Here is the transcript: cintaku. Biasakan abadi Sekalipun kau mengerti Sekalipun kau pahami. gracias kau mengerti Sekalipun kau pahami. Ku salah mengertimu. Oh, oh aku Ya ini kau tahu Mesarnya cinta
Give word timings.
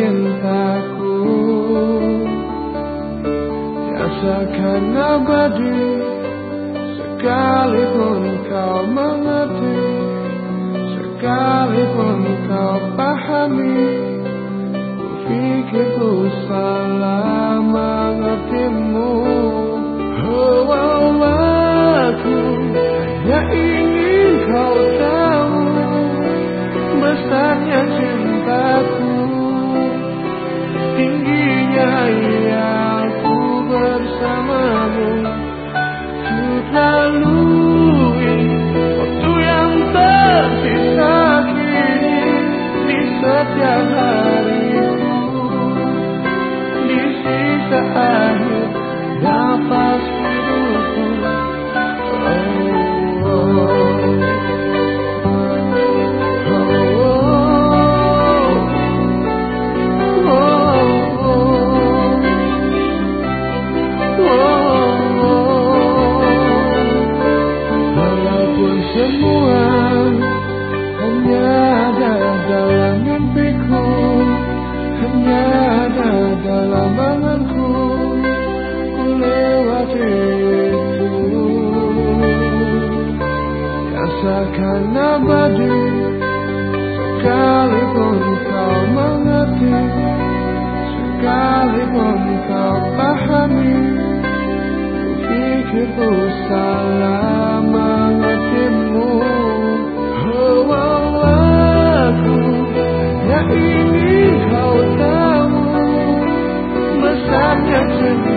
cintaku. 0.00 1.16
Biasakan 3.92 4.96
abadi 4.96 5.80
Sekalipun 6.96 8.24
kau 8.48 8.80
mengerti 8.88 9.76
Sekalipun 10.96 12.20
kau 12.48 12.76
pahami. 12.96 13.99
gracias 43.48 44.19
kau 88.46 88.78
mengerti 88.94 89.74
Sekalipun 90.92 92.20
kau 92.48 92.76
pahami. 92.96 94.00
Ku 95.70 96.12
salah 96.46 97.60
mengertimu. 97.66 99.10
Oh, 100.30 100.66
oh 100.70 101.18
aku 101.20 102.38
Ya 103.26 103.40
ini 103.50 104.16
kau 104.48 104.78
tahu 104.96 105.60
Mesarnya 107.00 107.80
cinta 107.96 108.29